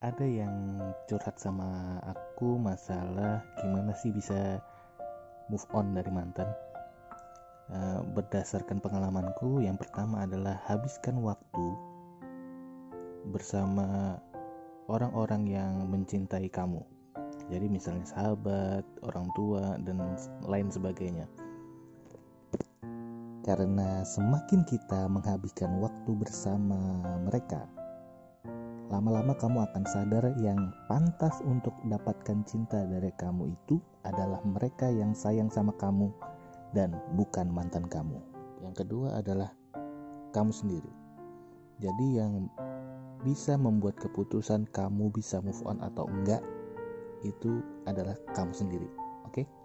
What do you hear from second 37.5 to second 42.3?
mantan kamu. Yang kedua adalah kamu sendiri. Jadi